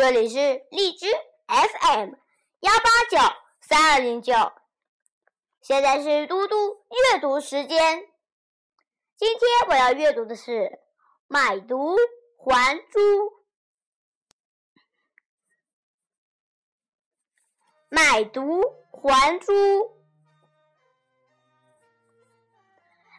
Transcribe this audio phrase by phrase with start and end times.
[0.00, 1.06] 这里是荔枝
[1.46, 2.14] FM
[2.60, 3.18] 幺八九
[3.60, 4.32] 三二零九，
[5.60, 6.56] 现在是嘟嘟
[7.12, 8.08] 阅读时间。
[9.18, 10.52] 今天我要阅读的是
[11.26, 11.98] 《买椟
[12.38, 12.98] 还珠》。
[17.90, 19.52] 买椟还珠，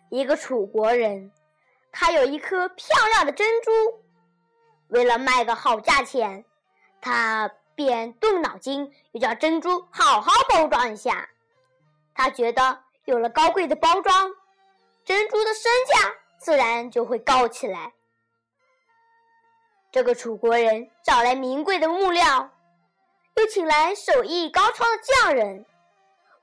[0.09, 1.32] 一个楚国人，
[1.91, 3.71] 他有一颗漂亮的珍珠，
[4.88, 6.43] 为了卖个好价钱。
[7.02, 11.29] 他便动脑筋，又叫珍珠好好包装一下。
[12.14, 14.32] 他觉得有了高贵的包装，
[15.04, 17.93] 珍珠的身价自然就会高起来。
[19.92, 22.51] 这个楚国人找来名贵的木料，
[23.36, 25.65] 又请来手艺高超的匠人，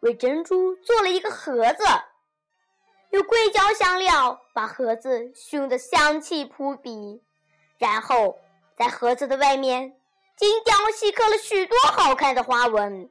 [0.01, 1.85] 为珍珠做了一个盒子，
[3.11, 7.23] 用硅胶香料把盒子熏得香气扑鼻，
[7.79, 8.41] 然后
[8.77, 9.98] 在盒子的外面。
[10.39, 13.11] 精雕细刻了许多好看的花纹，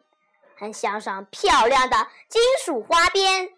[0.55, 3.49] 还镶上漂亮的金属花边，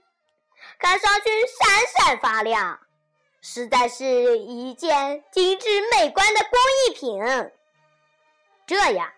[0.79, 2.79] 看上去闪闪发亮，
[3.41, 7.21] 实在是一件精致美观的工艺品。
[8.65, 9.13] 这样，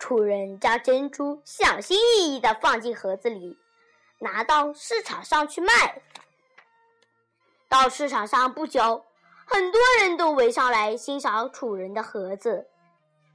[0.00, 3.56] 楚人将珍珠小心翼翼地放进盒子里，
[4.18, 6.02] 拿到市场上去卖。
[7.68, 9.04] 到市场上不久，
[9.46, 12.66] 很多人都围上来欣赏楚人的盒子。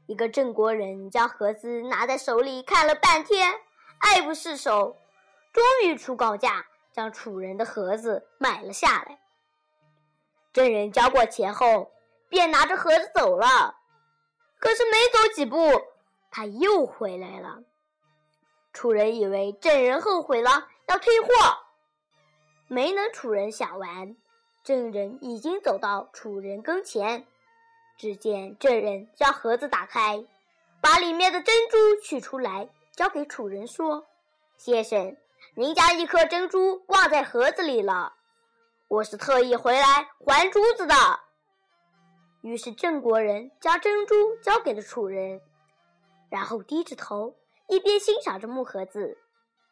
[0.08, 3.54] 一个郑国人将盒子拿在手里看了半天，
[4.00, 4.96] 爱不释手，
[5.52, 9.20] 终于出高价将楚人的盒子买了下来。
[10.54, 11.92] 郑人交过钱后，
[12.30, 13.76] 便拿着盒子走了。
[14.60, 15.58] 可是没走几步，
[16.32, 17.60] 他又回来了。
[18.72, 21.30] 楚人以为郑人后悔了，要退货，
[22.68, 24.16] 没等楚人想完，
[24.64, 27.28] 郑人已经走到楚人跟前。
[27.98, 30.24] 只见这人将盒子打开，
[30.80, 34.06] 把里面的珍珠取出来，交给楚人说
[34.56, 35.18] ：“先生，
[35.56, 38.14] 您家一颗珍珠忘在盒子里了，
[38.88, 40.94] 我是特意回来还珠子的。”
[42.42, 45.42] 于是郑国人将珍珠交给了楚人，
[46.30, 47.36] 然后低着头，
[47.68, 49.18] 一边欣赏着木盒子，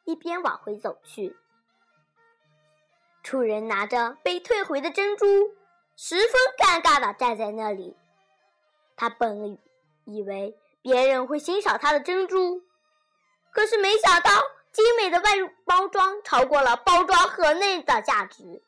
[0.03, 1.37] 一边往回走去。
[3.21, 5.25] 楚人拿着被退回的珍珠，
[5.95, 7.95] 十分尴尬地站在那里。
[8.95, 9.57] 他本
[10.05, 12.63] 以为别人会欣赏他的珍珠，
[13.51, 14.31] 可是没想到
[14.71, 15.31] 精美的外
[15.65, 18.61] 包装超过了包装盒内的价值，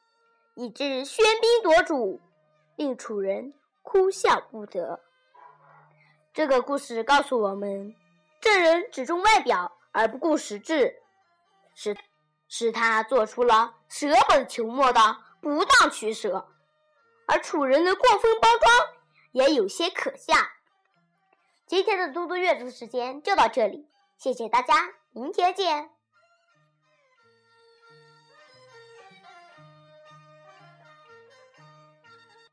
[0.55, 2.21] 以致喧宾夺主，
[2.75, 4.99] 令楚人哭笑不得。
[6.33, 7.95] 这个故事告诉我们，
[8.41, 11.01] 这人只重外表而不顾实质，
[11.73, 11.95] 使
[12.47, 16.47] 使他做出了舍本求末的不当取舍，
[17.27, 18.96] 而楚人的过分包装。
[19.37, 20.33] 也有些可笑。
[21.67, 23.87] 今天的嘟嘟阅读时间就到这里，
[24.17, 24.73] 谢谢大家，
[25.11, 25.91] 明天见。